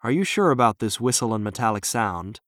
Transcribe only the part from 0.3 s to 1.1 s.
about this